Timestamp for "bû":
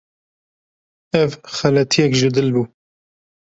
2.53-2.63